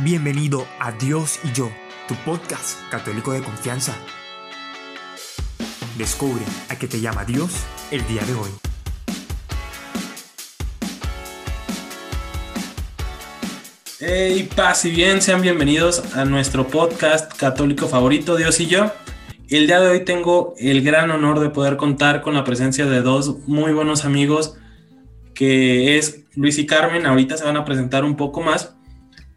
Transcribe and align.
Bienvenido 0.00 0.64
a 0.78 0.92
Dios 0.92 1.40
y 1.42 1.52
yo, 1.52 1.72
tu 2.06 2.14
podcast 2.24 2.78
católico 2.88 3.32
de 3.32 3.42
confianza. 3.42 3.96
Descubre 5.96 6.44
a 6.68 6.76
qué 6.76 6.86
te 6.86 7.00
llama 7.00 7.24
Dios 7.24 7.50
el 7.90 8.06
día 8.06 8.22
de 8.22 8.34
hoy. 8.34 8.50
Hey, 13.98 14.48
paz 14.54 14.84
y 14.84 14.92
bien, 14.92 15.20
sean 15.20 15.42
bienvenidos 15.42 16.14
a 16.14 16.24
nuestro 16.24 16.68
podcast 16.68 17.36
católico 17.36 17.88
favorito, 17.88 18.36
Dios 18.36 18.60
y 18.60 18.68
yo. 18.68 18.92
El 19.48 19.66
día 19.66 19.80
de 19.80 19.88
hoy 19.88 20.04
tengo 20.04 20.54
el 20.58 20.84
gran 20.84 21.10
honor 21.10 21.40
de 21.40 21.50
poder 21.50 21.76
contar 21.76 22.22
con 22.22 22.34
la 22.34 22.44
presencia 22.44 22.86
de 22.86 23.02
dos 23.02 23.38
muy 23.48 23.72
buenos 23.72 24.04
amigos, 24.04 24.54
que 25.34 25.98
es 25.98 26.22
Luis 26.36 26.56
y 26.58 26.66
Carmen. 26.66 27.04
Ahorita 27.04 27.36
se 27.36 27.42
van 27.42 27.56
a 27.56 27.64
presentar 27.64 28.04
un 28.04 28.14
poco 28.14 28.42
más. 28.42 28.77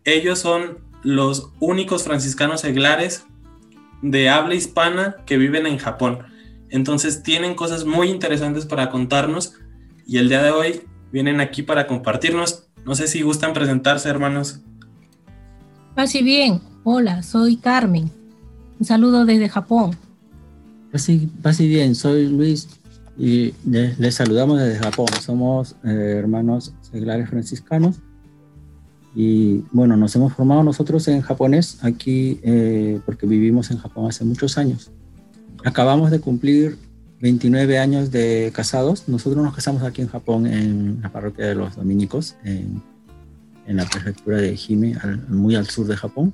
Ellos 0.03 0.39
son 0.39 0.79
los 1.03 1.51
únicos 1.59 2.03
franciscanos 2.03 2.61
seglares 2.61 3.25
de 4.01 4.29
habla 4.29 4.55
hispana 4.55 5.17
que 5.25 5.37
viven 5.37 5.67
en 5.67 5.77
Japón. 5.77 6.19
Entonces 6.69 7.21
tienen 7.21 7.53
cosas 7.53 7.85
muy 7.85 8.09
interesantes 8.09 8.65
para 8.65 8.89
contarnos 8.89 9.53
y 10.07 10.17
el 10.17 10.29
día 10.29 10.41
de 10.41 10.51
hoy 10.51 10.81
vienen 11.11 11.39
aquí 11.39 11.61
para 11.61 11.85
compartirnos. 11.85 12.67
No 12.83 12.95
sé 12.95 13.07
si 13.07 13.21
gustan 13.21 13.53
presentarse, 13.53 14.09
hermanos. 14.09 14.61
Así 15.95 16.23
bien, 16.23 16.61
hola, 16.83 17.21
soy 17.21 17.57
Carmen. 17.57 18.09
Un 18.79 18.85
saludo 18.85 19.25
desde 19.25 19.49
Japón. 19.49 19.95
Así, 20.93 21.29
bien, 21.67 21.93
soy 21.93 22.27
Luis 22.27 22.67
y 23.17 23.53
les, 23.65 24.15
saludamos 24.15 24.59
desde 24.59 24.79
Japón. 24.79 25.07
Somos 25.21 25.75
eh, 25.83 26.15
hermanos 26.17 26.73
seglares 26.81 27.29
franciscanos 27.29 27.99
y 29.13 29.63
bueno, 29.71 29.97
nos 29.97 30.15
hemos 30.15 30.33
formado 30.33 30.63
nosotros 30.63 31.07
en 31.07 31.21
japonés 31.21 31.79
aquí 31.83 32.39
eh, 32.43 32.99
porque 33.05 33.25
vivimos 33.25 33.69
en 33.71 33.77
Japón 33.77 34.07
hace 34.07 34.23
muchos 34.23 34.57
años. 34.57 34.91
Acabamos 35.65 36.11
de 36.11 36.19
cumplir 36.19 36.77
29 37.19 37.77
años 37.77 38.11
de 38.11 38.51
casados. 38.55 39.07
Nosotros 39.07 39.43
nos 39.43 39.53
casamos 39.53 39.83
aquí 39.83 40.01
en 40.01 40.07
Japón, 40.07 40.47
en 40.47 41.01
la 41.01 41.11
parroquia 41.11 41.47
de 41.47 41.55
los 41.55 41.75
dominicos, 41.75 42.35
en, 42.43 42.81
en 43.67 43.77
la 43.77 43.85
prefectura 43.85 44.37
de 44.37 44.57
Hime, 44.57 44.95
muy 45.27 45.55
al 45.55 45.67
sur 45.67 45.87
de 45.87 45.97
Japón. 45.97 46.33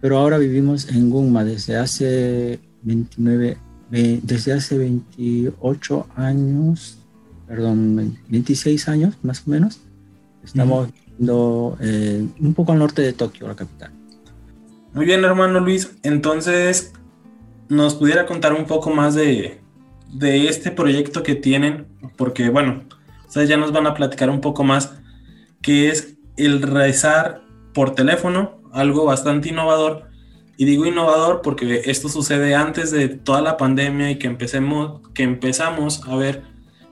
Pero 0.00 0.18
ahora 0.18 0.38
vivimos 0.38 0.88
en 0.90 1.10
Gunma 1.10 1.44
desde 1.44 1.76
hace 1.76 2.60
29, 2.82 3.56
desde 3.90 4.52
hace 4.52 4.76
28 4.78 6.06
años, 6.14 6.98
perdón, 7.48 8.16
26 8.28 8.88
años 8.88 9.14
más 9.22 9.42
o 9.46 9.50
menos. 9.50 9.80
Estamos 10.44 10.90
eh, 11.18 12.26
un 12.40 12.54
poco 12.54 12.72
al 12.72 12.78
norte 12.78 13.02
de 13.02 13.12
Tokio, 13.12 13.48
la 13.48 13.56
capital. 13.56 13.90
Muy 14.92 15.06
bien, 15.06 15.24
hermano 15.24 15.60
Luis. 15.60 15.96
Entonces, 16.02 16.92
¿nos 17.68 17.94
pudiera 17.94 18.26
contar 18.26 18.52
un 18.52 18.66
poco 18.66 18.90
más 18.90 19.14
de, 19.14 19.60
de 20.12 20.48
este 20.48 20.70
proyecto 20.70 21.22
que 21.22 21.34
tienen? 21.34 21.86
Porque, 22.16 22.48
bueno, 22.50 22.84
ustedes 23.26 23.48
ya 23.48 23.56
nos 23.56 23.72
van 23.72 23.86
a 23.86 23.94
platicar 23.94 24.30
un 24.30 24.40
poco 24.40 24.64
más, 24.64 24.94
que 25.62 25.88
es 25.88 26.16
el 26.36 26.62
rezar 26.62 27.42
por 27.74 27.94
teléfono, 27.94 28.62
algo 28.72 29.04
bastante 29.04 29.50
innovador. 29.50 30.04
Y 30.58 30.64
digo 30.64 30.86
innovador 30.86 31.42
porque 31.42 31.82
esto 31.84 32.08
sucede 32.08 32.54
antes 32.54 32.90
de 32.90 33.08
toda 33.08 33.42
la 33.42 33.58
pandemia 33.58 34.10
y 34.10 34.18
que, 34.18 34.26
empecemos, 34.26 35.02
que 35.12 35.22
empezamos 35.22 36.02
a 36.06 36.16
ver 36.16 36.42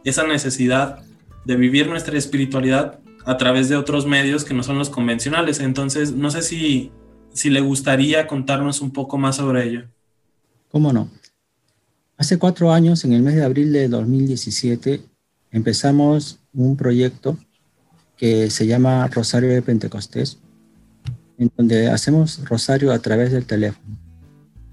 esa 0.05 0.27
necesidad 0.27 1.02
de 1.47 1.56
vivir 1.56 1.89
nuestra 1.89 2.19
espiritualidad 2.19 3.00
a 3.25 3.36
través 3.36 3.69
de 3.69 3.77
otros 3.77 4.06
medios 4.06 4.44
que 4.44 4.55
no 4.55 4.62
son 4.62 4.78
los 4.78 4.91
convencionales. 4.91 5.61
Entonces, 5.61 6.12
no 6.12 6.30
sé 6.30 6.42
si, 6.42 6.92
si 7.33 7.50
le 7.50 7.61
gustaría 7.61 8.27
contarnos 8.27 8.80
un 8.80 8.92
poco 8.92 9.19
más 9.19 9.36
sobre 9.36 9.69
ello. 9.69 9.84
¿Cómo 10.70 10.92
no? 10.92 11.08
Hace 12.17 12.39
cuatro 12.39 12.72
años, 12.72 13.05
en 13.05 13.12
el 13.12 13.22
mes 13.22 13.34
de 13.34 13.45
abril 13.45 13.73
de 13.73 13.89
2017, 13.89 15.02
empezamos 15.51 16.39
un 16.52 16.77
proyecto 16.77 17.39
que 18.17 18.51
se 18.51 18.67
llama 18.67 19.07
Rosario 19.08 19.51
de 19.51 19.63
Pentecostés, 19.63 20.39
en 21.39 21.51
donde 21.57 21.89
hacemos 21.89 22.45
rosario 22.48 22.92
a 22.92 22.98
través 23.01 23.33
del 23.33 23.45
teléfono. 23.46 23.98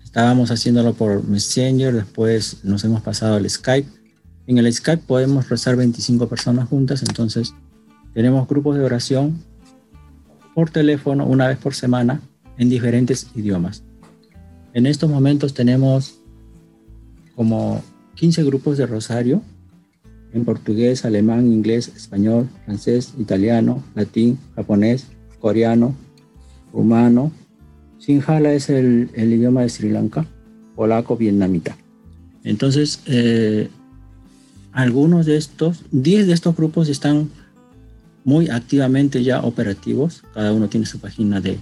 Estábamos 0.04 0.52
haciéndolo 0.52 0.94
por 0.94 1.24
Messenger, 1.28 1.94
después 1.94 2.64
nos 2.64 2.84
hemos 2.84 3.02
pasado 3.02 3.36
al 3.36 3.50
Skype. 3.50 3.90
En 4.46 4.58
el 4.58 4.72
Skype 4.72 5.04
podemos 5.08 5.50
rezar 5.50 5.76
25 5.76 6.28
personas 6.28 6.68
juntas, 6.68 7.02
entonces 7.02 7.54
tenemos 8.14 8.48
grupos 8.48 8.78
de 8.78 8.84
oración 8.84 9.40
por 10.54 10.70
teléfono 10.70 11.26
una 11.26 11.48
vez 11.48 11.58
por 11.58 11.74
semana 11.74 12.22
en 12.58 12.70
diferentes 12.70 13.28
idiomas. 13.36 13.84
En 14.74 14.86
estos 14.86 15.10
momentos 15.10 15.54
tenemos 15.54 16.20
como 17.36 17.82
15 18.16 18.44
grupos 18.44 18.78
de 18.78 18.86
rosario 18.86 19.42
en 20.34 20.46
portugués, 20.46 21.04
alemán, 21.06 21.52
inglés, 21.52 21.92
español, 21.96 22.50
francés, 22.66 23.14
italiano, 23.18 23.84
latín, 23.96 24.38
japonés, 24.56 25.08
coreano, 25.40 25.96
rumano. 26.72 27.32
Sinhala 27.98 28.54
es 28.54 28.70
el, 28.70 29.10
idioma 29.16 29.62
de 29.62 29.70
Sri 29.70 29.90
Lanka, 29.90 30.26
polaco, 30.76 31.18
vietnamita. 31.18 31.76
Entonces, 32.44 33.02
eh, 33.08 33.70
algunos 34.72 35.26
de 35.26 35.38
estos, 35.38 35.84
10 35.92 36.28
de 36.28 36.34
estos 36.34 36.56
grupos 36.56 36.88
están 36.88 37.30
muy 38.24 38.50
activamente 38.50 39.24
ya 39.24 39.42
operativos. 39.42 40.24
Cada 40.34 40.54
uno 40.54 40.68
tiene 40.68 40.86
su 40.86 41.00
página 41.00 41.40
de 41.42 41.60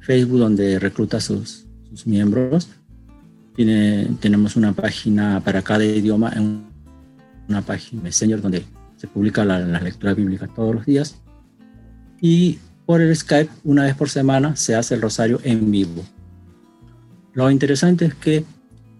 Facebook 0.00 0.38
donde 0.38 0.78
recluta 0.78 1.20
sus, 1.20 1.66
sus 1.90 2.06
miembros. 2.06 2.68
Tiene, 3.54 4.08
tenemos 4.20 4.56
una 4.56 4.72
página 4.72 5.40
para 5.44 5.62
cada 5.62 5.84
idioma, 5.84 6.32
una 7.48 7.62
página 7.62 8.02
Messenger 8.02 8.40
donde 8.40 8.64
se 8.96 9.06
publica 9.08 9.44
la, 9.44 9.58
la, 9.58 9.80
lectura 9.80 10.14
bíblica 10.14 10.46
todos 10.46 10.74
los 10.74 10.86
días. 10.86 11.20
Y 12.20 12.58
por 12.86 13.00
el 13.00 13.14
Skype, 13.14 13.50
una 13.64 13.84
vez 13.84 13.94
por 13.94 14.08
semana, 14.08 14.56
se 14.56 14.74
hace 14.74 14.94
el 14.94 15.02
rosario 15.02 15.40
en 15.42 15.70
vivo. 15.70 16.02
Lo 17.34 17.50
interesante 17.50 18.06
es 18.06 18.14
que 18.14 18.44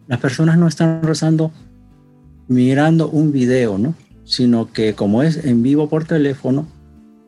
las 0.08 0.18
personas 0.18 0.58
no 0.58 0.66
están 0.66 1.02
rezando 1.02 1.52
mirando 2.48 3.08
un 3.08 3.32
video, 3.32 3.78
¿no? 3.78 3.94
Sino 4.24 4.72
que 4.72 4.94
como 4.94 5.22
es 5.22 5.44
en 5.44 5.62
vivo 5.62 5.88
por 5.88 6.04
teléfono, 6.04 6.66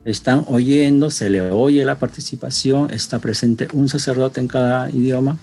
están 0.05 0.45
oyendo, 0.49 1.11
se 1.11 1.31
le 1.31 1.41
oye 1.51 1.85
la 1.85 1.99
participación, 1.99 2.91
está 2.91 3.19
presente 3.19 3.69
un 3.73 3.89
sacerdote 3.89 4.41
en 4.41 4.49
cada 4.49 4.91
idioma 4.91 5.39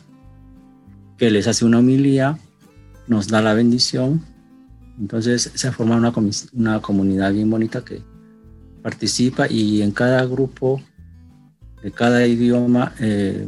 que 1.17 1.31
les 1.31 1.47
hace 1.47 1.65
una 1.65 1.79
homilía, 1.79 2.37
nos 3.07 3.27
da 3.27 3.41
la 3.41 3.53
bendición. 3.53 4.21
Entonces 4.99 5.51
se 5.53 5.71
forma 5.71 5.95
una, 5.95 6.13
una 6.53 6.81
comunidad 6.81 7.33
bien 7.33 7.49
bonita 7.49 7.83
que 7.83 8.01
participa 8.81 9.47
y 9.47 9.81
en 9.81 9.91
cada 9.91 10.25
grupo 10.25 10.81
de 11.81 11.91
cada 11.91 12.25
idioma 12.27 12.93
eh, 12.99 13.47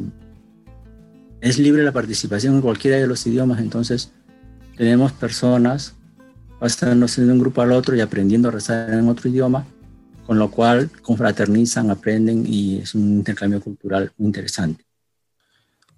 es 1.41 1.59
libre 1.59 1.84
la 1.84 1.91
participación 1.91 2.56
en 2.56 2.62
cualquiera 2.62 2.97
de 2.97 3.08
los 3.08 3.25
idiomas. 3.28 3.59
Entonces 3.59 4.12
tenemos 4.78 5.12
personas 5.12 5.96
pasándose 6.63 7.25
de 7.25 7.29
un 7.34 7.40
grupo 7.40 7.62
al 7.62 7.74
otro 7.74 7.94
y 7.94 8.00
aprendiendo 8.00 8.47
a 8.47 8.51
rezar 8.51 8.90
en 8.94 9.09
otro 9.09 9.29
idioma, 9.29 9.66
con 10.25 10.40
lo 10.40 10.50
cual 10.50 10.90
confraternizan, 11.01 11.91
aprenden 11.91 12.46
y 12.47 12.78
es 12.78 12.96
un 12.96 13.16
intercambio 13.16 13.59
cultural 13.59 14.13
muy 14.18 14.28
interesante. 14.28 14.85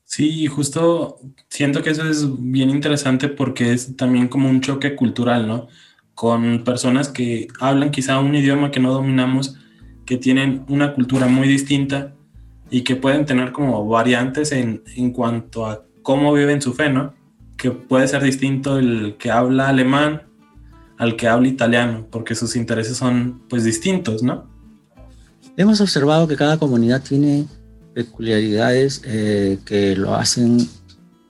Sí, 0.05 0.47
justo 0.47 1.19
siento 1.49 1.83
que 1.83 1.91
eso 1.91 2.09
es 2.09 2.25
bien 2.39 2.71
interesante 2.71 3.27
porque 3.27 3.73
es 3.73 3.95
también 3.95 4.27
como 4.27 4.49
un 4.49 4.59
choque 4.59 4.95
cultural, 4.95 5.47
¿no? 5.47 5.67
Con 6.15 6.63
personas 6.63 7.09
que 7.09 7.47
hablan 7.59 7.91
quizá 7.91 8.17
un 8.17 8.33
idioma 8.33 8.71
que 8.71 8.79
no 8.79 8.91
dominamos, 8.91 9.57
que 10.03 10.17
tienen 10.17 10.65
una 10.67 10.95
cultura 10.95 11.27
muy 11.27 11.47
distinta 11.47 12.15
y 12.71 12.81
que 12.81 12.95
pueden 12.95 13.27
tener 13.27 13.51
como 13.51 13.87
variantes 13.87 14.51
en, 14.51 14.81
en 14.95 15.11
cuanto 15.11 15.67
a 15.67 15.85
cómo 16.01 16.33
viven 16.33 16.59
su 16.59 16.73
fe, 16.73 16.89
¿no? 16.89 17.13
Que 17.55 17.69
puede 17.69 18.07
ser 18.07 18.23
distinto 18.23 18.79
el 18.79 19.17
que 19.19 19.29
habla 19.29 19.69
alemán 19.69 20.23
al 20.97 21.15
que 21.15 21.27
habla 21.27 21.47
italiano, 21.47 22.07
porque 22.09 22.35
sus 22.35 22.55
intereses 22.55 22.97
son 22.97 23.41
pues 23.49 23.63
distintos, 23.63 24.23
¿no? 24.23 24.49
Hemos 25.57 25.79
observado 25.81 26.27
que 26.27 26.35
cada 26.35 26.57
comunidad 26.57 27.01
tiene 27.01 27.45
peculiaridades 27.93 29.01
eh, 29.05 29.57
que 29.65 29.95
lo 29.95 30.15
hacen, 30.15 30.67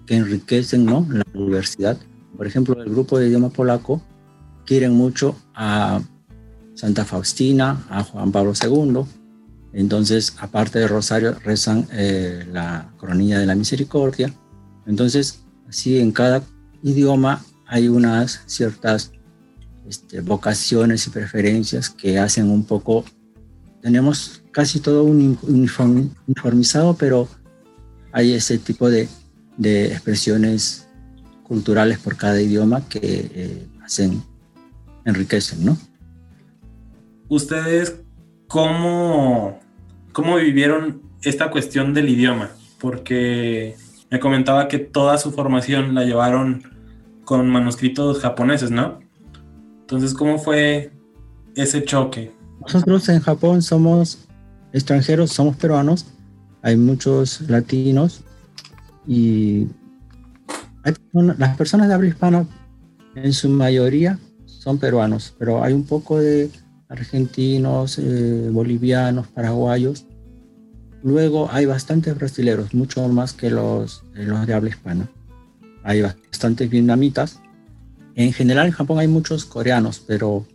que 0.08 0.16
enriquecen 0.16 0.84
¿no? 0.84 1.08
la 1.10 1.24
universidad. 1.34 1.98
Por 2.36 2.48
ejemplo, 2.48 2.82
el 2.82 2.90
grupo 2.90 3.20
de 3.20 3.28
idioma 3.28 3.50
polaco 3.50 4.02
quieren 4.66 4.94
mucho 4.94 5.36
a 5.54 6.02
Santa 6.74 7.06
Faustina, 7.06 7.86
a 7.90 8.04
Juan 8.04 8.32
Pablo 8.32 8.54
II. 8.60 9.02
Entonces, 9.74 10.36
aparte 10.40 10.80
de 10.80 10.88
Rosario, 10.88 11.36
rezan 11.44 11.88
eh, 11.92 12.46
la 12.52 12.92
coronilla 12.98 13.40
de 13.40 13.46
la 13.46 13.56
misericordia. 13.56 14.34
Entonces, 14.88 15.44
así 15.70 16.00
en 16.00 16.12
cada 16.12 16.42
idioma 16.82 17.44
hay 17.68 17.90
unas 17.90 18.42
ciertas 18.48 19.12
este, 19.88 20.22
vocaciones 20.22 21.06
y 21.08 21.10
preferencias 21.12 21.90
que 21.90 22.18
hacen 22.18 22.50
un 22.50 22.66
poco, 22.66 23.06
tenemos 23.82 24.44
casi 24.52 24.80
todo 24.80 25.04
uniformizado, 25.04 26.96
pero 26.96 27.28
hay 28.12 28.34
ese 28.34 28.58
tipo 28.58 28.90
de, 28.90 29.08
expresiones 29.60 30.88
culturales 31.44 32.00
por 32.00 32.18
cada 32.18 32.42
idioma 32.42 32.88
que 32.90 33.00
eh, 33.04 33.68
hacen, 33.84 34.24
enriquecen, 35.06 35.64
¿no? 35.64 35.78
¿Ustedes 37.28 37.96
cómo, 38.48 39.60
cómo 40.14 40.38
vivieron 40.38 41.02
esta 41.22 41.52
cuestión 41.52 41.94
del 41.94 42.10
idioma? 42.10 42.52
Porque 42.80 43.76
me 44.10 44.20
comentaba 44.20 44.68
que 44.68 44.80
toda 44.80 45.18
su 45.18 45.32
formación 45.32 45.94
la 45.94 46.06
llevaron 46.06 46.64
con 47.24 47.50
manuscritos 47.50 48.20
japoneses, 48.20 48.72
¿no? 48.72 49.05
Entonces, 49.86 50.16
¿cómo 50.16 50.40
fue 50.40 50.92
ese 51.56 51.84
choque? 51.84 52.34
Nosotros 52.62 53.08
en 53.10 53.20
Japón 53.20 53.62
somos 53.62 54.18
extranjeros, 54.74 55.32
somos 55.32 55.56
peruanos, 55.58 56.08
hay 56.64 56.76
muchos 56.76 57.42
latinos 57.42 58.22
y 59.06 59.68
las 61.38 61.56
personas 61.56 61.88
de 61.88 61.94
habla 61.94 62.08
hispana 62.08 62.48
en 63.14 63.32
su 63.32 63.48
mayoría 63.50 64.18
son 64.48 64.80
peruanos, 64.80 65.36
pero 65.38 65.64
hay 65.64 65.74
un 65.74 65.84
poco 65.84 66.18
de 66.18 66.50
argentinos, 66.90 68.00
eh, 68.00 68.50
bolivianos, 68.52 69.28
paraguayos. 69.28 70.08
Luego 71.04 71.48
hay 71.52 71.68
bastantes 71.68 72.18
brasileños, 72.18 72.74
mucho 72.74 73.08
más 73.08 73.34
que 73.34 73.52
los, 73.52 74.04
los 74.16 74.48
de 74.48 74.54
habla 74.56 74.70
hispana. 74.72 75.08
Hay 75.84 76.02
bastantes 76.02 76.68
vietnamitas. 76.72 77.40
En 78.16 78.32
general 78.32 78.68
en 78.68 78.72
Japón 78.72 79.00
hay 79.00 79.08
muchos 79.08 79.44
coreanos, 79.46 80.00
pero 80.00 80.48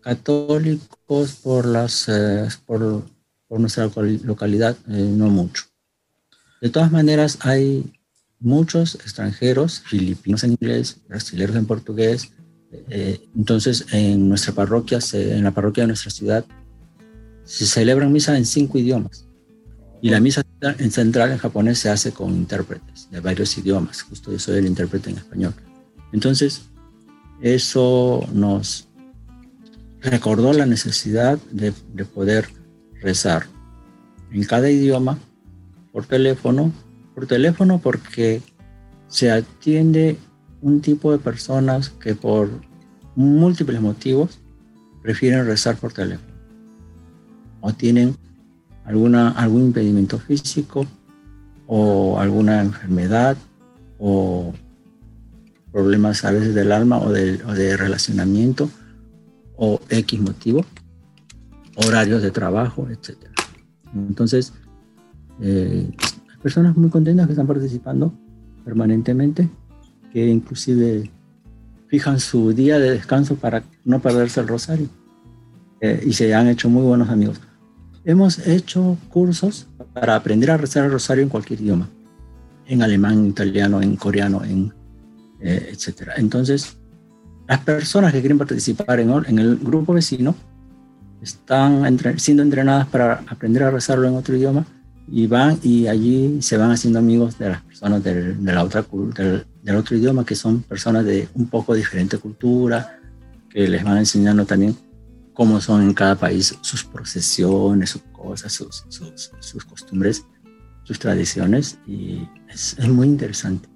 católicos 0.00 1.38
por, 1.42 1.64
las, 1.64 2.08
eh, 2.08 2.48
por, 2.66 3.04
por, 3.46 3.60
nuestra 3.60 3.88
localidad 4.24 4.76
eh, 4.88 5.12
no 5.16 5.28
mucho. 5.28 5.64
De 6.60 6.68
todas 6.68 6.90
maneras 6.90 7.38
hay 7.42 7.92
muchos 8.40 8.96
extranjeros, 8.96 9.80
filipinos 9.80 10.42
en 10.42 10.52
inglés, 10.52 11.00
brasileños 11.08 11.56
en 11.56 11.66
portugués. 11.66 12.32
Eh, 12.72 13.20
entonces 13.36 13.86
en 13.92 14.28
nuestra 14.28 14.52
parroquia, 14.52 14.98
en 15.12 15.44
la 15.44 15.52
parroquia 15.52 15.84
de 15.84 15.88
nuestra 15.88 16.10
ciudad, 16.10 16.44
se 17.44 17.66
celebran 17.66 18.12
misa 18.12 18.36
en 18.36 18.44
cinco 18.44 18.78
idiomas. 18.78 19.26
Y 20.02 20.10
la 20.10 20.18
misa 20.18 20.42
en 20.62 20.90
central 20.90 21.30
en 21.30 21.38
japonés 21.38 21.78
se 21.78 21.90
hace 21.90 22.10
con 22.10 22.34
intérpretes 22.34 23.08
de 23.10 23.20
varios 23.20 23.56
idiomas. 23.58 24.02
Justo 24.02 24.32
yo 24.32 24.38
soy 24.38 24.58
el 24.58 24.66
intérprete 24.66 25.10
en 25.10 25.18
español. 25.18 25.54
Entonces, 26.12 26.62
eso 27.42 28.26
nos, 28.32 28.90
recordó 30.02 30.52
la 30.52 30.66
necesidad 30.66 31.38
de, 31.50 31.72
poder 32.04 32.48
rezar 33.00 33.46
en 34.30 34.44
cada 34.44 34.70
idioma 34.70 35.18
por 35.92 36.06
teléfono, 36.06 36.72
por 37.14 37.26
teléfono 37.26 37.78
porque 37.78 38.42
se 39.08 39.30
atiende 39.30 40.16
un 40.62 40.80
tipo 40.80 41.12
de 41.12 41.18
personas 41.18 41.90
que 41.90 42.14
por 42.14 42.50
múltiples 43.16 43.80
motivos 43.80 44.38
prefieren 45.02 45.46
rezar 45.46 45.76
por 45.76 45.92
teléfono. 45.92 46.30
O 47.60 47.72
tienen 47.72 48.16
alguna, 48.84 49.30
algún 49.30 49.62
impedimento 49.62 50.18
físico 50.18 50.86
o 51.66 52.18
alguna 52.18 52.62
enfermedad 52.62 53.36
o 53.98 54.52
problemas 55.72 56.24
a 56.24 56.32
veces 56.32 56.54
del 56.54 56.72
alma 56.72 56.98
o 56.98 57.12
de, 57.12 57.40
o 57.44 57.52
de 57.52 57.76
relacionamiento 57.76 58.70
o 59.56 59.80
X 59.88 60.20
motivo, 60.20 60.64
horarios 61.76 62.22
de 62.22 62.30
trabajo, 62.30 62.88
etc. 62.88 63.16
Entonces, 63.94 64.52
eh, 65.40 65.90
personas 66.42 66.76
muy 66.76 66.90
contentas 66.90 67.26
que 67.26 67.32
están 67.32 67.46
participando 67.46 68.12
permanentemente, 68.64 69.48
que 70.12 70.28
inclusive 70.28 71.10
fijan 71.88 72.20
su 72.20 72.52
día 72.52 72.78
de 72.78 72.90
descanso 72.90 73.36
para 73.36 73.62
no 73.84 74.00
perderse 74.00 74.40
el 74.40 74.48
rosario 74.48 74.88
eh, 75.80 76.02
y 76.06 76.12
se 76.12 76.34
han 76.34 76.48
hecho 76.48 76.68
muy 76.68 76.82
buenos 76.82 77.08
amigos. 77.08 77.40
Hemos 78.04 78.46
hecho 78.46 78.96
cursos 79.10 79.66
para 79.92 80.16
aprender 80.16 80.50
a 80.50 80.56
rezar 80.56 80.84
el 80.86 80.92
rosario 80.92 81.22
en 81.22 81.28
cualquier 81.28 81.60
idioma, 81.60 81.88
en 82.66 82.82
alemán, 82.82 83.18
en 83.18 83.26
italiano, 83.26 83.82
en 83.82 83.96
coreano, 83.96 84.42
en 84.44 84.72
eh, 85.40 85.70
etcétera. 85.72 86.14
Entonces, 86.16 86.76
las 87.48 87.60
personas 87.60 88.12
que 88.12 88.20
quieren 88.20 88.38
participar 88.38 89.00
en, 89.00 89.38
el 89.38 89.56
grupo 89.56 89.92
vecino 89.92 90.34
están 91.22 91.98
siendo 92.18 92.42
entrenadas 92.42 92.86
para 92.86 93.24
aprender 93.26 93.62
a 93.64 93.70
rezarlo 93.70 94.06
en 94.06 94.14
otro 94.14 94.36
idioma 94.36 94.64
y 95.08 95.26
van 95.26 95.58
y 95.62 95.88
allí 95.88 96.40
se 96.40 96.56
van 96.56 96.70
haciendo 96.70 96.98
amigos 96.98 97.38
de 97.38 97.48
las 97.50 97.62
personas 97.62 98.04
del, 98.04 98.44
de 98.44 98.52
la 98.52 98.62
otra, 98.62 98.84
del, 99.16 99.44
del, 99.62 99.76
otro 99.76 99.96
idioma, 99.96 100.24
que 100.24 100.36
son 100.36 100.62
personas 100.62 101.04
de 101.04 101.28
un 101.34 101.48
poco 101.48 101.74
diferente 101.74 102.18
cultura, 102.18 103.00
que 103.48 103.66
les 103.66 103.82
van 103.82 103.98
enseñando 103.98 104.46
también 104.46 104.76
cómo 105.32 105.58
son 105.58 105.80
en 105.80 105.94
cada 105.94 106.16
país 106.16 106.54
sus 106.60 106.84
procesiones, 106.84 107.90
sus 107.90 108.02
cosas, 108.12 108.52
sus, 108.52 108.84
sus, 109.40 109.64
costumbres, 109.64 110.26
sus 110.84 110.98
tradiciones, 110.98 111.78
y 111.86 112.28
es, 112.48 112.76
es 112.78 112.88
muy 112.88 113.08
interesante. 113.08 113.69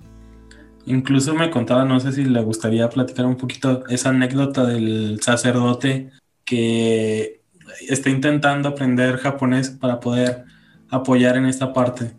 Incluso 0.87 1.35
me 1.35 1.51
contaba, 1.51 1.85
no 1.85 1.99
sé 2.01 2.13
si 2.13 2.25
le 2.25 2.43
gustaría 2.43 2.89
platicar 2.91 3.25
un 3.27 3.37
poquito 3.37 3.87
esa 3.89 4.11
anécdota 4.11 4.67
del 4.67 5.21
sacerdote 5.23 6.11
que 6.45 7.41
está 7.89 8.11
intentando 8.11 8.69
aprender 8.69 9.17
japonés 9.17 9.71
para 9.71 10.01
poder 10.01 10.45
apoyar 10.91 11.37
en 11.37 11.47
esta 11.47 11.73
parte. 11.73 12.13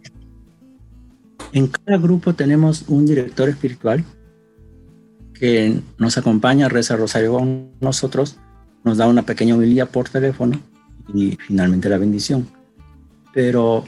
En 1.54 1.68
cada 1.68 1.98
grupo 1.98 2.34
tenemos 2.34 2.86
un 2.88 3.06
director 3.06 3.50
espiritual 3.50 4.04
que 5.34 5.80
nos 5.98 6.18
acompaña, 6.18 6.68
reza 6.68 6.96
rosario 6.96 7.34
con 7.34 7.72
nosotros, 7.82 8.38
nos 8.84 8.98
da 8.98 9.08
una 9.08 9.24
pequeña 9.24 9.56
homilía 9.56 9.86
por 9.86 10.10
teléfono 10.10 10.60
y 11.14 11.38
finalmente 11.38 11.90
la 11.90 11.98
bendición. 11.98 12.48
Pero 13.34 13.84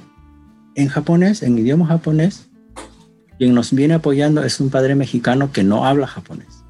en 0.76 0.88
japonés, 0.88 1.42
en 1.42 1.58
idioma 1.58 1.88
japonés, 1.88 2.50
quien 3.38 3.54
nos 3.54 3.72
viene 3.74 3.96
apoyando 3.96 4.44
es 4.44 4.60
un 4.60 4.70
padre 4.70 4.96
mexicano 4.96 5.52
que 5.52 5.64
no 5.64 5.86
habla 5.86 6.08
japonés. 6.08 6.64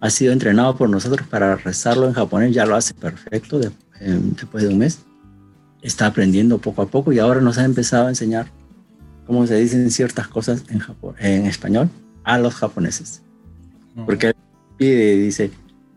Ha 0.00 0.10
sido 0.10 0.32
entrenado 0.32 0.76
por 0.76 0.88
nosotros 0.88 1.26
para 1.28 1.56
rezarlo 1.56 2.06
en 2.06 2.14
japonés, 2.14 2.54
ya 2.54 2.66
lo 2.66 2.76
hace 2.76 2.94
perfecto 2.94 3.58
después 3.58 4.64
de 4.64 4.68
un 4.68 4.78
mes. 4.78 5.00
Está 5.82 6.06
aprendiendo 6.06 6.58
poco 6.58 6.82
a 6.82 6.86
poco 6.86 7.12
y 7.12 7.18
ahora 7.18 7.40
nos 7.40 7.58
ha 7.58 7.64
empezado 7.64 8.06
a 8.06 8.10
enseñar 8.10 8.46
cómo 9.26 9.46
se 9.46 9.56
dicen 9.56 9.90
ciertas 9.90 10.28
cosas 10.28 10.64
en, 10.68 10.82
en 11.18 11.46
español 11.46 11.88
a 12.24 12.38
los 12.38 12.54
japoneses. 12.54 13.22
Porque 14.06 14.28
él 14.28 14.34
pide 14.76 15.14
y 15.14 15.18
dice, 15.18 15.50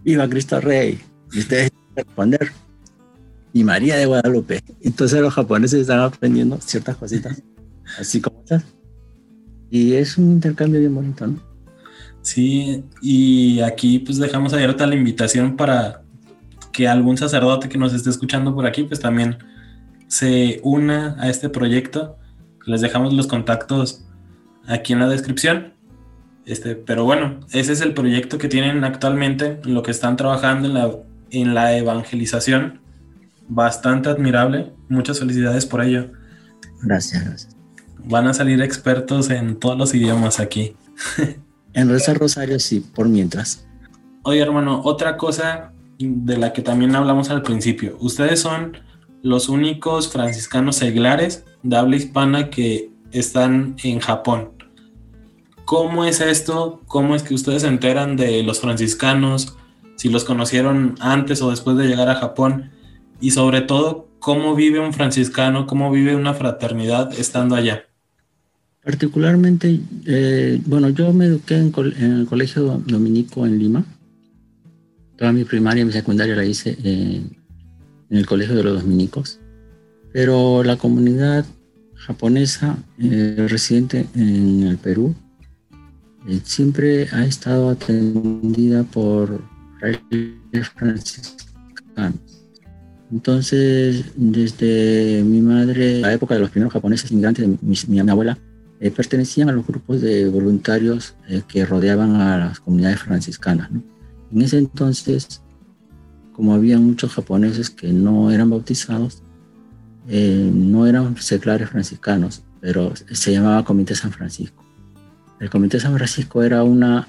viva 0.03 0.27
Cristo 0.29 0.59
Rey. 0.59 1.01
Y 1.31 1.39
ustedes 1.39 1.71
responder, 1.95 2.51
y 3.53 3.63
María 3.63 3.95
de 3.97 4.05
Guadalupe. 4.05 4.63
Entonces 4.81 5.21
los 5.21 5.33
japoneses 5.33 5.81
están 5.81 5.99
aprendiendo 5.99 6.59
ciertas 6.59 6.97
cositas, 6.97 7.41
así 7.99 8.19
como 8.19 8.41
estas 8.41 8.63
y 9.73 9.95
es 9.95 10.19
un 10.19 10.33
intercambio 10.33 10.79
bien 10.79 10.93
bonito, 10.93 11.25
¿no? 11.25 11.39
Sí, 12.21 12.83
y 13.01 13.59
aquí 13.61 13.97
pues 13.97 14.19
dejamos 14.19 14.53
abierta 14.53 14.85
la 14.85 14.93
invitación 14.93 15.57
para 15.57 16.03
que 16.71 16.87
algún 16.87 17.17
sacerdote 17.17 17.69
que 17.69 17.79
nos 17.79 17.91
esté 17.91 18.11
escuchando 18.11 18.53
por 18.53 18.67
aquí 18.67 18.83
pues 18.83 18.99
también 18.99 19.39
se 20.07 20.61
una 20.63 21.15
a 21.19 21.27
este 21.27 21.49
proyecto. 21.49 22.19
Les 22.67 22.81
dejamos 22.81 23.13
los 23.13 23.25
contactos 23.25 24.05
aquí 24.67 24.93
en 24.93 24.99
la 24.99 25.09
descripción. 25.09 25.73
Este, 26.45 26.75
pero 26.75 27.03
bueno, 27.03 27.39
ese 27.51 27.73
es 27.73 27.81
el 27.81 27.95
proyecto 27.95 28.37
que 28.37 28.49
tienen 28.49 28.83
actualmente, 28.83 29.59
lo 29.63 29.81
que 29.81 29.89
están 29.89 30.17
trabajando 30.17 30.67
en 30.67 30.75
la, 30.75 30.91
en 31.31 31.55
la 31.55 31.75
evangelización. 31.75 32.79
Bastante 33.47 34.09
admirable. 34.09 34.71
Muchas 34.87 35.17
felicidades 35.17 35.65
por 35.65 35.81
ello. 35.81 36.11
Gracias, 36.83 37.25
gracias 37.25 37.52
van 38.05 38.27
a 38.27 38.33
salir 38.33 38.61
expertos 38.61 39.29
en 39.29 39.59
todos 39.59 39.77
los 39.77 39.93
idiomas 39.93 40.39
aquí. 40.39 40.75
en 41.73 41.89
rezar 41.89 42.17
rosario 42.17 42.59
sí, 42.59 42.79
por 42.79 43.09
mientras. 43.09 43.65
Oye, 44.23 44.39
hermano, 44.39 44.81
otra 44.83 45.17
cosa 45.17 45.73
de 45.99 46.37
la 46.37 46.53
que 46.53 46.61
también 46.61 46.95
hablamos 46.95 47.29
al 47.29 47.41
principio. 47.41 47.97
Ustedes 47.99 48.39
son 48.39 48.77
los 49.21 49.49
únicos 49.49 50.11
franciscanos 50.11 50.75
seglares 50.75 51.45
de 51.61 51.77
habla 51.77 51.95
hispana 51.95 52.49
que 52.49 52.91
están 53.11 53.75
en 53.83 53.99
Japón. 53.99 54.51
¿Cómo 55.65 56.03
es 56.03 56.19
esto? 56.19 56.81
¿Cómo 56.87 57.15
es 57.15 57.23
que 57.23 57.33
ustedes 57.33 57.61
se 57.61 57.69
enteran 57.69 58.17
de 58.17 58.43
los 58.43 58.59
franciscanos? 58.59 59.57
Si 59.95 60.09
los 60.09 60.25
conocieron 60.25 60.95
antes 60.99 61.41
o 61.41 61.49
después 61.49 61.77
de 61.77 61.87
llegar 61.87 62.09
a 62.09 62.15
Japón. 62.15 62.71
Y 63.21 63.31
sobre 63.31 63.61
todo, 63.61 64.09
¿cómo 64.23 64.55
vive 64.55 64.79
un 64.79 64.93
franciscano? 64.93 65.67
¿Cómo 65.67 65.91
vive 65.91 66.15
una 66.15 66.33
fraternidad 66.33 67.11
estando 67.19 67.55
allá? 67.55 67.83
Particularmente, 68.81 69.81
eh, 70.05 70.61
bueno, 70.65 70.87
yo 70.89 71.11
me 71.11 71.25
eduqué 71.25 71.57
en, 71.57 71.73
el 71.99 72.25
colegio 72.25 72.81
dominico 72.85 73.45
en 73.45 73.59
Lima. 73.59 73.83
Toda 75.17 75.33
mi 75.33 75.43
primaria 75.43 75.81
y 75.81 75.85
mi 75.85 75.91
secundaria 75.91 76.37
la 76.37 76.45
hice 76.45 76.77
en, 76.83 77.35
el 78.09 78.25
colegio 78.25 78.55
de 78.55 78.63
los 78.63 78.81
dominicos. 78.81 79.41
pero 80.13 80.63
la 80.63 80.77
comunidad 80.77 81.45
japonesa 81.95 82.77
eh, 82.99 83.45
residente 83.49 84.05
en 84.15 84.63
el 84.63 84.77
Perú 84.77 85.15
eh, 86.29 86.39
siempre 86.43 87.09
ha 87.11 87.25
estado 87.25 87.69
atendida 87.69 88.83
por 88.83 89.41
franciscanos. 90.75 92.32
Entonces, 93.13 94.05
desde 94.15 95.23
mi 95.23 95.39
madre, 95.39 96.01
la 96.01 96.11
época 96.11 96.33
de 96.33 96.39
los 96.39 96.49
primeros 96.49 96.73
japoneses 96.73 97.11
inmigrantes, 97.11 97.47
mi, 97.61 97.77
mi, 97.87 97.99
abuela, 97.99 98.39
eh, 98.79 98.89
pertenecían 98.89 99.49
a 99.49 99.51
los 99.51 99.67
grupos 99.67 100.01
de 100.01 100.27
voluntarios 100.27 101.13
que 101.47 101.63
rodeaban 101.63 102.15
a 102.15 102.39
las 102.39 102.59
comunidades 102.59 103.01
franciscanas. 103.01 103.69
En 104.31 104.41
ese 104.41 104.57
entonces, 104.57 105.43
como 106.31 106.55
había 106.55 106.79
muchos 106.79 107.13
japoneses 107.13 107.69
que 107.69 107.93
no 107.93 108.31
eran 108.31 108.49
bautizados, 108.49 109.21
eh, 110.07 110.49
no 110.51 110.87
eran 110.87 111.15
seclares 111.17 111.69
franciscanos, 111.69 112.41
pero 112.61 112.93
se 112.95 113.31
llamaba 113.31 113.63
Comité 113.63 113.93
San 113.93 114.11
Francisco. 114.11 114.65
El 115.39 115.51
Comité 115.51 115.79
San 115.79 115.93
Francisco 115.93 116.41
era 116.41 116.63
una 116.63 117.07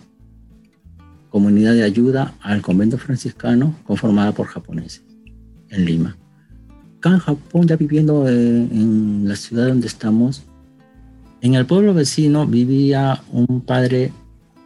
comunidad 1.30 1.72
de 1.72 1.82
ayuda 1.82 2.34
al 2.42 2.60
convento 2.60 2.98
franciscano 2.98 3.74
conformada 3.86 4.32
por 4.32 4.48
japoneses 4.48 5.13
en 5.74 5.84
Lima. 5.84 6.16
Acá 6.98 7.10
en 7.10 7.18
Japón, 7.18 7.66
ya 7.66 7.76
viviendo 7.76 8.28
en 8.28 9.28
la 9.28 9.36
ciudad 9.36 9.68
donde 9.68 9.86
estamos, 9.86 10.42
en 11.40 11.54
el 11.54 11.66
pueblo 11.66 11.92
vecino 11.92 12.46
vivía 12.46 13.22
un 13.30 13.60
padre 13.60 14.12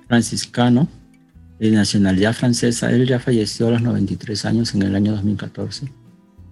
franciscano 0.07 0.89
de 1.59 1.71
nacionalidad 1.73 2.35
francesa. 2.35 2.91
Él 2.91 3.07
ya 3.07 3.19
falleció 3.19 3.69
a 3.69 3.73
los 3.73 3.83
93 3.83 4.45
años 4.45 4.75
en 4.75 4.83
el 4.83 4.95
año 4.95 5.13
2014 5.13 5.91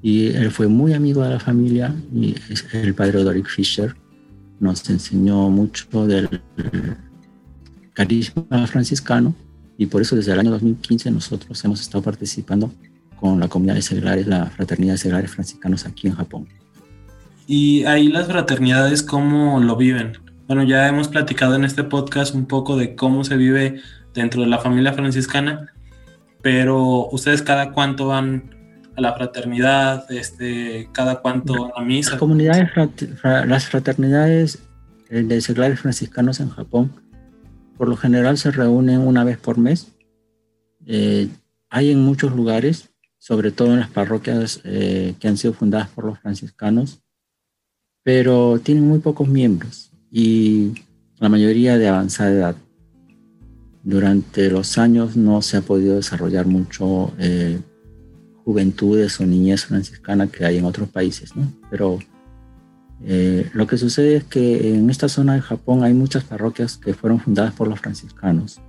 y 0.03 0.27
él 0.27 0.51
fue 0.51 0.69
muy 0.69 0.93
amigo 0.93 1.23
de 1.23 1.31
la 1.31 1.41
familia 1.41 1.95
y 2.15 2.35
el 2.73 2.95
padre 2.95 3.23
Doric 3.23 3.49
Fischer 3.49 3.97
nos 4.61 4.89
enseñó 4.89 5.49
mucho 5.51 6.07
del 6.07 6.41
carisma 7.93 8.67
franciscano 8.67 9.35
y 9.79 9.87
por 9.87 10.03
eso 10.03 10.17
desde 10.17 10.33
el 10.33 10.41
año 10.41 10.51
2015 10.53 11.11
nosotros 11.11 11.65
hemos 11.65 11.81
estado 11.81 12.03
participando 12.03 12.73
con 13.21 13.41
la 13.41 13.49
comunidad 13.49 13.75
de 13.75 13.83
seglares, 13.83 14.27
la 14.27 14.47
fraternidad 14.47 14.95
de 14.95 14.99
seglares 14.99 15.31
franciscanos 15.31 15.87
aquí 15.87 16.07
en 16.07 16.15
Japón. 16.15 16.47
Y 17.47 17.85
ahí 17.85 18.09
las 18.09 18.27
fraternidades, 18.27 19.03
¿cómo 19.03 19.61
lo 19.61 19.77
viven? 19.77 20.19
Bueno, 20.47 20.63
ya 20.65 20.87
hemos 20.89 21.09
platicado 21.09 21.55
en 21.55 21.65
este 21.65 21.85
podcast 21.85 22.35
un 22.35 22.47
poco 22.47 22.77
de 22.77 22.95
cómo 22.95 23.25
se 23.25 23.37
vive 23.37 23.81
dentro 24.15 24.43
de 24.43 24.49
la 24.49 24.59
familia 24.59 24.93
franciscana, 24.93 25.73
pero 26.43 27.09
ustedes 27.11 27.43
cada 27.43 27.73
cuánto 27.73 28.09
van 28.09 28.55
a 28.97 29.01
la 29.01 29.15
fraternidad, 29.15 30.11
este, 30.11 30.89
cada 30.93 31.21
cuánto 31.21 31.77
a 31.77 31.83
misa. 31.83 32.13
Las 32.13 32.19
comunidades, 32.19 32.71
las 33.23 33.67
fraternidades 33.67 34.63
eh, 35.11 35.23
de 35.23 35.41
seglares 35.41 35.81
franciscanos 35.81 36.41
en 36.41 36.51
Japón, 36.51 36.93
por 37.77 37.89
lo 37.89 37.97
general 37.97 38.39
se 38.39 38.51
reúnen 38.51 39.01
una 39.01 39.23
vez 39.23 39.39
por 39.39 39.59
mes. 39.59 39.93
Eh, 40.87 41.29
hay 41.69 41.91
en 41.91 42.03
muchos 42.03 42.35
lugares, 42.35 42.91
sobre 43.27 43.51
todo 43.51 43.73
en 43.73 43.81
las 43.81 43.91
parroquias 43.91 44.61
eh, 44.63 45.15
que 45.19 45.27
han 45.27 45.37
sido 45.37 45.53
fundadas 45.53 45.89
por 45.89 46.05
los 46.05 46.19
franciscanos, 46.21 47.01
pero 48.05 48.61
tienen 48.63 48.87
muy 48.87 49.01
pocos 49.01 49.27
miembros 49.27 49.91
y 50.13 50.75
la 51.19 51.29
mayoría 51.29 51.77
de 51.77 51.89
avanzada 51.89 52.31
edad. 52.31 52.57
Durante 53.83 54.49
los 54.51 54.79
años 54.79 55.17
no 55.17 55.43
se 55.43 55.57
ha 55.57 55.63
podido 55.63 55.97
desarrollar 55.97 56.47
mucho 56.47 57.13
juventudes 58.45 59.21
o 59.21 59.27
niñez 59.27 59.65
franciscana 59.65 60.29
que 60.29 60.45
hay 60.45 60.59
en 60.59 60.65
otros 60.67 60.89
países, 60.89 61.35
¿no? 61.35 61.53
Pero 61.69 61.99
eh, 63.05 63.51
lo 63.53 63.67
que 63.67 63.77
sucede 63.77 64.17
es 64.17 64.25
que 64.25 64.75
en 64.75 64.89
esta 64.89 65.09
zona 65.09 65.35
de 65.35 65.41
Japón 65.41 65.83
hay 65.83 65.95
muchas 65.95 66.23
parroquias 66.23 66.77
que 66.77 66.95
fueron 66.95 67.21
fundadas 67.21 67.55
por 67.55 67.69
los 67.69 67.81
franciscanos. 67.81 68.61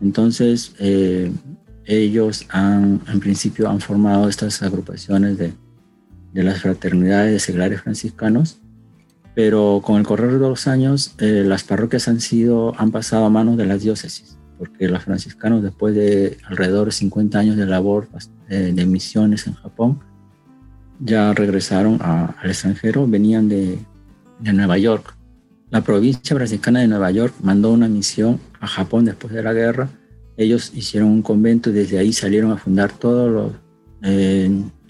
Entonces, 0.00 0.74
eh, 0.78 1.30
ellos 1.86 2.46
han, 2.50 3.00
en 3.08 3.20
principio, 3.20 3.68
han 3.68 3.80
formado 3.80 4.28
estas 4.28 4.62
agrupaciones 4.62 5.38
de, 5.38 5.52
las 6.32 6.62
fraternidades 6.62 7.32
de 7.32 7.38
seglares 7.38 7.82
franciscanos, 7.82 8.58
pero 9.34 9.80
con 9.84 9.98
el 9.98 10.06
correr 10.06 10.32
de 10.32 10.38
los 10.38 10.66
años, 10.66 11.14
eh, 11.18 11.44
las 11.46 11.64
parroquias 11.64 12.08
han 12.08 12.20
sido, 12.20 12.74
han 12.78 12.90
pasado 12.90 13.24
a 13.24 13.30
manos 13.30 13.56
de 13.56 13.66
las 13.66 13.82
diócesis 13.82 14.36
porque 14.58 14.88
los 14.88 15.02
franciscanos 15.02 15.62
después 15.62 15.94
de 15.94 16.38
alrededor 16.44 16.86
de 16.86 16.92
50 16.92 17.38
años 17.38 17.56
de 17.56 17.66
labor 17.66 18.08
eh, 18.48 18.72
de 18.74 18.86
misiones 18.86 19.46
en 19.46 19.54
Japón, 19.54 20.00
ya 21.00 21.32
regresaron 21.32 22.00
al 22.00 22.34
extranjero, 22.44 23.06
venían 23.06 23.48
de, 23.48 23.78
de 24.38 24.52
Nueva 24.52 24.78
York. 24.78 25.16
La 25.70 25.80
provincia 25.82 26.36
franciscana 26.36 26.80
de 26.80 26.88
Nueva 26.88 27.10
York 27.10 27.34
mandó 27.42 27.72
una 27.72 27.88
misión 27.88 28.38
a 28.60 28.66
Japón 28.66 29.04
después 29.04 29.32
de 29.32 29.42
la 29.42 29.52
guerra. 29.52 29.88
Ellos 30.36 30.72
hicieron 30.74 31.10
un 31.10 31.22
convento 31.22 31.70
y 31.70 31.74
desde 31.74 31.98
ahí 31.98 32.12
salieron 32.12 32.50
a 32.50 32.56
fundar 32.56 32.92
todas 32.92 33.52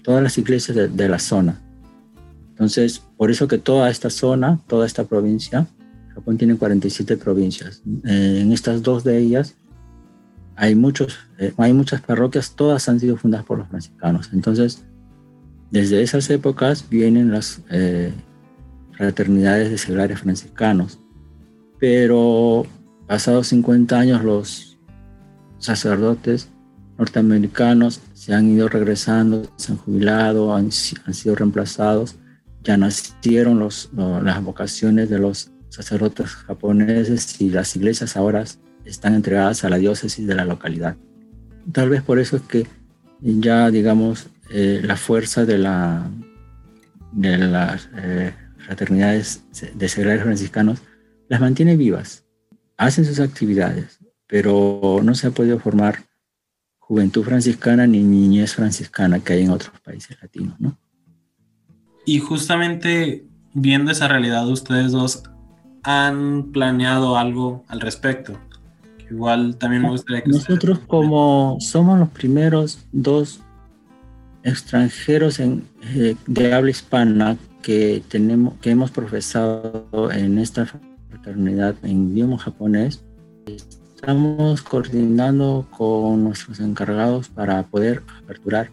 las 0.05 0.37
iglesias 0.37 0.75
de, 0.75 0.87
de, 0.87 1.09
la 1.09 1.19
zona. 1.19 1.61
Entonces, 2.49 3.01
por 3.17 3.31
eso 3.31 3.47
que 3.47 3.57
toda 3.57 3.89
esta 3.89 4.09
zona, 4.09 4.59
toda 4.67 4.85
esta 4.85 5.03
provincia, 5.03 5.67
Japón 6.15 6.37
tiene 6.37 6.55
47 6.55 7.17
provincias. 7.17 7.83
Eh, 8.05 8.39
en 8.41 8.53
estas 8.53 8.81
dos 8.81 9.03
de 9.03 9.17
ellas 9.19 9.55
hay, 10.55 10.73
muchos, 10.73 11.17
eh, 11.37 11.53
hay 11.57 11.73
muchas 11.73 12.01
parroquias, 12.01 12.55
todas 12.55 12.87
han 12.87 13.01
sido 13.01 13.17
fundadas 13.17 13.45
por 13.45 13.59
los 13.59 13.67
franciscanos. 13.67 14.29
Entonces, 14.31 14.85
desde 15.71 16.01
esas 16.01 16.29
épocas 16.29 16.89
vienen 16.89 17.31
las 17.31 17.61
eh, 17.69 18.13
fraternidades 18.93 19.69
de 19.69 19.77
seglares 19.77 20.19
franciscanos. 20.19 20.99
Pero 21.79 22.65
pasados 23.07 23.47
50 23.47 23.99
años 23.99 24.23
los 24.23 24.74
sacerdotes 25.59 26.49
norteamericanos 26.97 28.01
se 28.13 28.33
han 28.33 28.49
ido 28.49 28.67
regresando, 28.69 29.51
se 29.57 29.73
han 29.73 29.77
jubilado, 29.77 30.55
han, 30.55 30.69
han 31.05 31.13
sido 31.13 31.35
reemplazados, 31.35 32.15
ya 32.63 32.77
nacieron 32.77 33.59
las 33.59 34.43
vocaciones 34.43 35.09
de 35.09 35.19
los 35.19 35.51
sacerdotes 35.69 36.29
japoneses 36.29 37.39
y 37.41 37.49
las 37.49 37.75
iglesias 37.75 38.15
ahora 38.15 38.45
están 38.85 39.13
entregadas 39.13 39.63
a 39.63 39.69
la 39.69 39.77
diócesis 39.77 40.25
de 40.25 40.35
la 40.35 40.45
localidad. 40.45 40.95
Tal 41.71 41.89
vez 41.89 42.01
por 42.01 42.19
eso 42.19 42.37
es 42.37 42.43
que 42.43 42.67
ya, 43.21 43.69
digamos, 43.71 44.27
eh, 44.51 44.81
la 44.83 44.95
fuerza 44.95 45.45
de 45.45 45.57
las 45.57 46.09
eh, 47.97 48.33
fraternidades 48.57 49.43
de 49.73 49.89
seglares 49.89 50.23
franciscanos 50.23 50.79
las 51.27 51.41
mantiene 51.41 51.75
vivas. 51.75 52.23
Hacen 52.77 53.05
sus 53.05 53.19
actividades, 53.19 53.99
pero 54.27 54.99
no 55.03 55.15
se 55.15 55.27
ha 55.27 55.31
podido 55.31 55.59
formar 55.59 56.03
juventud 56.79 57.23
franciscana 57.23 57.87
ni 57.87 58.03
niñez 58.03 58.53
franciscana 58.53 59.19
que 59.19 59.33
hay 59.33 59.43
en 59.43 59.49
otros 59.49 59.79
países 59.79 60.17
latinos, 60.21 60.59
¿no? 60.59 60.77
Y 62.05 62.19
justamente 62.19 63.25
viendo 63.53 63.91
esa 63.91 64.07
realidad, 64.07 64.47
ustedes 64.47 64.91
dos 64.91 65.23
han 65.83 66.51
planeado 66.51 67.17
algo 67.17 67.63
al 67.67 67.81
respecto. 67.81 68.39
Igual 69.09 69.57
también 69.57 69.83
me 69.83 69.89
gustaría 69.89 70.23
que 70.23 70.29
nosotros 70.29 70.79
como 70.87 71.57
somos 71.59 71.99
los 71.99 72.09
primeros 72.09 72.85
dos 72.91 73.39
extranjeros 74.43 75.39
en, 75.39 75.63
eh, 75.95 76.15
de 76.27 76.53
habla 76.53 76.71
hispana 76.71 77.37
que 77.61 78.03
tenemos 78.07 78.55
que 78.61 78.71
hemos 78.71 78.91
profesado 78.91 80.11
en 80.11 80.37
esta 80.37 80.67
fraternidad 81.09 81.75
en 81.83 82.11
idioma 82.11 82.37
japonés 82.37 83.03
estamos 84.05 84.61
coordinando 84.61 85.65
con 85.75 86.23
nuestros 86.23 86.59
encargados 86.59 87.27
para 87.27 87.63
poder 87.63 88.03
aperturar 88.21 88.69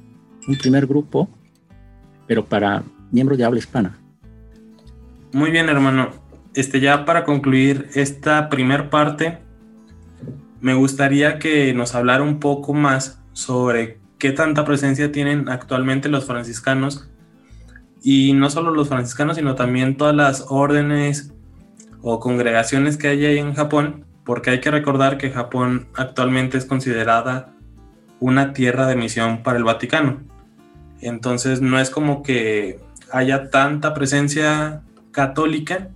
un 0.46 0.58
primer 0.58 0.86
grupo 0.86 1.26
pero 2.26 2.44
para 2.44 2.82
miembros 3.10 3.38
de 3.38 3.44
habla 3.46 3.58
hispana. 3.58 3.98
Muy 5.32 5.50
bien 5.50 5.70
hermano. 5.70 6.10
Este, 6.52 6.80
ya 6.80 7.06
para 7.06 7.24
concluir 7.24 7.88
esta 7.94 8.50
primer 8.50 8.90
parte, 8.90 9.38
me 10.60 10.74
gustaría 10.74 11.38
que 11.38 11.72
nos 11.72 11.94
hablara 11.94 12.22
un 12.22 12.38
poco 12.38 12.74
más 12.74 13.18
sobre 13.32 14.00
qué 14.18 14.32
tanta 14.32 14.66
presencia 14.66 15.12
tienen 15.12 15.48
actualmente 15.48 16.10
los 16.10 16.26
franciscanos. 16.26 17.08
Y 18.02 18.34
no 18.34 18.50
solo 18.50 18.70
los 18.70 18.88
franciscanos, 18.88 19.38
sino 19.38 19.54
también 19.54 19.96
todas 19.96 20.14
las 20.14 20.44
órdenes 20.50 21.32
o 22.02 22.20
congregaciones 22.20 22.98
que 22.98 23.08
hay 23.08 23.24
ahí 23.24 23.38
en 23.38 23.54
Japón, 23.54 24.04
porque 24.24 24.50
hay 24.50 24.60
que 24.60 24.70
recordar 24.70 25.18
que 25.18 25.30
Japón 25.30 25.88
actualmente 25.94 26.58
es 26.58 26.64
considerada 26.64 27.54
una 28.20 28.52
tierra 28.52 28.86
de 28.86 28.96
misión 28.96 29.42
para 29.42 29.58
el 29.58 29.64
Vaticano. 29.64 30.20
Entonces 31.00 31.60
no 31.60 31.80
es 31.80 31.90
como 31.90 32.22
que 32.22 32.78
haya 33.10 33.50
tanta 33.50 33.94
presencia 33.94 34.82
católica 35.10 35.90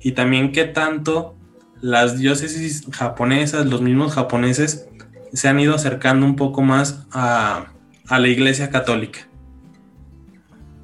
y 0.00 0.12
también 0.12 0.52
qué 0.52 0.64
tanto 0.64 1.36
las 1.80 2.18
diócesis 2.18 2.86
japonesas, 2.90 3.66
los 3.66 3.80
mismos 3.80 4.12
japoneses, 4.12 4.88
se 5.32 5.48
han 5.48 5.60
ido 5.60 5.74
acercando 5.74 6.26
un 6.26 6.36
poco 6.36 6.62
más 6.62 7.06
a, 7.12 7.66
a 8.08 8.18
la 8.18 8.28
Iglesia 8.28 8.70
Católica. 8.70 9.20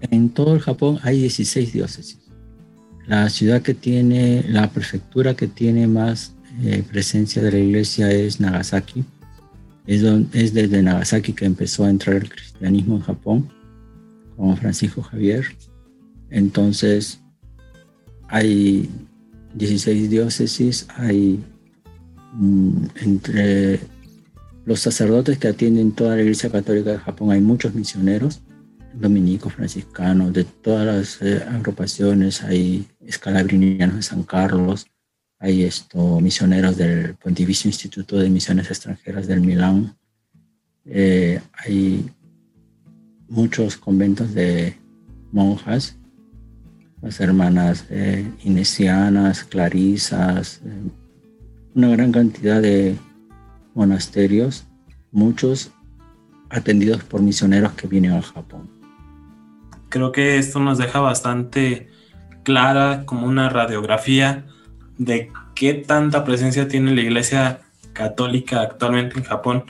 En 0.00 0.30
todo 0.30 0.54
el 0.54 0.61
Japón 0.61 1.00
hay 1.02 1.20
16 1.20 1.73
diócesis. 1.73 2.20
La 3.06 3.28
ciudad 3.30 3.62
que 3.62 3.75
tiene, 3.75 4.44
la 4.49 4.70
prefectura 4.70 5.35
que 5.35 5.49
tiene 5.49 5.87
más 5.87 6.35
eh, 6.62 6.83
presencia 6.83 7.43
de 7.43 7.53
la 7.53 7.59
iglesia 7.59 8.11
es 8.11 8.41
Nagasaki. 8.41 9.05
Es, 9.87 10.03
es 10.33 10.53
desde 10.53 10.83
Nagasaki 10.83 11.33
que 11.33 11.47
empezó 11.47 11.85
a 11.85 11.91
entrar 11.91 12.17
el 12.17 12.29
cristianismo 12.29 12.97
en 12.97 13.03
Japón, 13.03 13.49
con 14.37 14.57
Francisco 14.57 15.03
Javier. 15.03 15.45
Entonces, 16.31 17.21
hay 18.29 18.88
16 19.55 20.11
diócesis, 20.11 20.87
hay 20.97 21.43
mm, 22.35 22.85
entre 23.03 23.81
los 24.65 24.81
sacerdotes 24.81 25.38
que 25.38 25.49
atienden 25.49 25.93
toda 25.93 26.15
la 26.15 26.23
Iglesia 26.23 26.50
Católica 26.50 26.93
de 26.93 26.99
Japón, 26.99 27.31
hay 27.31 27.41
muchos 27.41 27.75
misioneros, 27.75 28.43
dominicos, 28.93 29.55
franciscanos, 29.55 30.33
de 30.33 30.45
todas 30.45 30.87
las 30.87 31.23
eh, 31.23 31.43
agrupaciones, 31.49 32.43
hay 32.43 32.87
escalabrinianos 33.07 33.97
de 33.97 34.03
San 34.03 34.23
Carlos, 34.25 34.87
hay 35.38 35.64
esto, 35.64 36.21
misioneros 36.21 36.76
del 36.76 37.14
Pontificio 37.14 37.68
Instituto 37.68 38.16
de 38.16 38.28
Misiones 38.28 38.68
Extranjeras 38.71 39.26
del 39.26 39.40
Milán, 39.40 39.97
eh, 40.85 41.40
hay 41.52 42.11
muchos 43.28 43.76
conventos 43.76 44.35
de 44.35 44.76
monjas, 45.30 45.97
las 47.02 47.21
hermanas 47.21 47.85
eh, 47.90 48.28
inesianas, 48.42 49.45
clarisas, 49.45 50.61
una 51.75 51.88
gran 51.88 52.11
cantidad 52.11 52.61
de 52.61 52.97
monasterios, 53.75 54.66
muchos 55.12 55.71
atendidos 56.50 57.04
por 57.04 57.23
misioneros 57.23 57.73
que 57.75 57.87
vienen 57.87 58.12
al 58.12 58.23
Japón. 58.23 58.68
Creo 59.88 60.11
que 60.11 60.38
esto 60.38 60.59
nos 60.59 60.78
deja 60.78 61.00
bastante 61.00 61.88
clara 62.42 63.04
como 63.07 63.26
una 63.26 63.49
radiografía 63.49 64.47
de 64.99 65.33
qué 65.55 65.75
tanta 65.75 66.25
presencia 66.25 66.69
tiene 66.69 66.95
la 66.95 67.00
Iglesia 67.00 67.61
Católica 67.93 68.61
actualmente 68.61 69.19
en 69.19 69.25
Japón, 69.25 69.64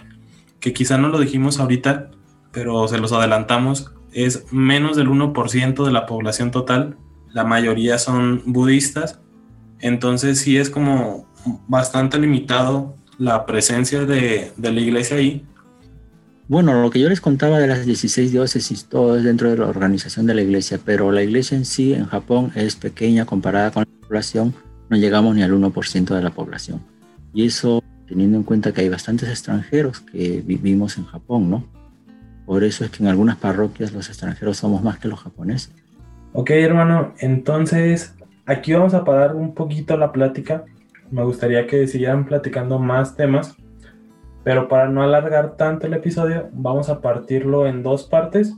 que 0.60 0.72
quizá 0.72 0.98
no 0.98 1.08
lo 1.08 1.20
dijimos 1.20 1.60
ahorita, 1.60 2.10
pero 2.52 2.88
se 2.88 2.98
los 2.98 3.12
adelantamos, 3.12 3.92
es 4.12 4.52
menos 4.52 4.96
del 4.96 5.08
1% 5.08 5.84
de 5.84 5.92
la 5.92 6.06
población 6.06 6.50
total, 6.50 6.96
la 7.32 7.44
mayoría 7.44 7.98
son 7.98 8.42
budistas, 8.46 9.20
entonces 9.80 10.40
sí 10.40 10.56
es 10.56 10.70
como 10.70 11.28
bastante 11.68 12.18
limitado 12.18 12.96
la 13.18 13.46
presencia 13.46 14.04
de, 14.04 14.52
la 14.60 14.70
iglesia 14.70 15.16
ahí? 15.16 15.44
Bueno, 16.46 16.80
lo 16.80 16.90
que 16.90 17.00
yo 17.00 17.08
les 17.08 17.20
contaba 17.20 17.58
de 17.58 17.66
las 17.66 17.84
16 17.84 18.32
diócesis, 18.32 18.86
todo 18.86 19.18
es 19.18 19.24
dentro 19.24 19.50
de 19.50 19.58
la 19.58 19.66
organización 19.66 20.26
de 20.26 20.34
la 20.34 20.42
iglesia, 20.42 20.80
pero 20.82 21.12
la 21.12 21.22
iglesia 21.22 21.56
en 21.56 21.66
sí 21.66 21.92
en 21.92 22.06
Japón 22.06 22.52
es 22.54 22.76
pequeña 22.76 23.26
comparada 23.26 23.70
con 23.70 23.84
la 23.84 24.06
población, 24.06 24.54
no 24.88 24.96
llegamos 24.96 25.34
ni 25.34 25.42
al 25.42 25.52
1% 25.52 26.14
de 26.14 26.22
la 26.22 26.30
población. 26.30 26.80
Y 27.32 27.46
eso 27.46 27.82
teniendo 28.06 28.38
en 28.38 28.42
cuenta 28.42 28.72
que 28.72 28.80
hay 28.80 28.88
bastantes 28.88 29.28
extranjeros 29.28 30.00
que 30.00 30.42
vivimos 30.44 30.96
en 30.96 31.04
Japón, 31.04 31.50
¿no? 31.50 31.64
Por 32.46 32.64
eso 32.64 32.84
es 32.84 32.90
que 32.90 33.02
en 33.02 33.08
algunas 33.08 33.36
parroquias 33.36 33.92
los 33.92 34.08
extranjeros 34.08 34.56
somos 34.56 34.82
más 34.82 34.98
que 34.98 35.08
los 35.08 35.20
japoneses. 35.20 35.74
Ok, 36.32 36.50
hermano, 36.50 37.12
entonces 37.18 38.14
aquí 38.46 38.72
vamos 38.72 38.94
a 38.94 39.04
parar 39.04 39.36
un 39.36 39.54
poquito 39.54 39.96
la 39.96 40.12
plática 40.12 40.64
me 41.10 41.24
gustaría 41.24 41.66
que 41.66 41.86
siguieran 41.86 42.26
platicando 42.26 42.78
más 42.78 43.16
temas, 43.16 43.56
pero 44.44 44.68
para 44.68 44.88
no 44.88 45.02
alargar 45.02 45.56
tanto 45.56 45.86
el 45.86 45.94
episodio, 45.94 46.48
vamos 46.52 46.88
a 46.88 47.00
partirlo 47.00 47.66
en 47.66 47.82
dos 47.82 48.04
partes. 48.04 48.54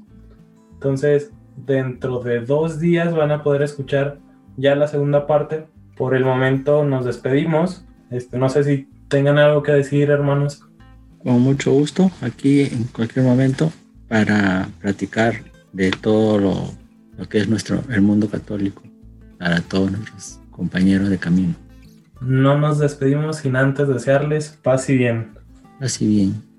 Entonces, 0.73 1.33
dentro 1.57 2.21
de 2.21 2.41
dos 2.41 2.81
días 2.81 3.15
van 3.15 3.31
a 3.31 3.43
poder 3.43 3.63
escuchar 3.63 4.19
ya 4.57 4.75
la 4.75 4.89
segunda 4.89 5.27
parte. 5.27 5.67
Por 6.01 6.17
el 6.17 6.25
momento 6.25 6.85
nos 6.85 7.05
despedimos. 7.05 7.85
Este, 8.11 8.39
no 8.39 8.49
sé 8.49 8.65
si 8.65 8.89
tengan 9.09 9.39
algo 9.39 9.63
que 9.63 9.73
decir, 9.73 10.11
hermanos. 10.11 10.65
Con 11.23 11.41
mucho 11.41 11.71
gusto, 11.73 12.11
aquí 12.23 12.63
en 12.63 12.85
cualquier 12.85 13.25
momento, 13.25 13.71
para 14.09 14.69
platicar 14.81 15.45
de 15.73 15.91
todo 15.91 16.39
lo, 16.39 16.73
lo 17.17 17.29
que 17.29 17.39
es 17.39 17.49
nuestro, 17.49 17.85
el 17.91 18.01
mundo 18.01 18.29
católico, 18.29 18.83
para 19.39 19.61
todos 19.61 19.93
nuestros 19.93 20.41
compañeros 20.51 21.09
de 21.11 21.19
camino 21.19 21.55
no 22.21 22.59
nos 22.59 22.79
despedimos 22.79 23.39
sin 23.39 23.57
antes 23.57 23.89
desearles 23.89 24.59
paz 24.63 24.89
y 24.91 24.97
bien. 24.97 25.33
Paz 25.79 26.01
y 26.03 26.07
bien. 26.07 26.50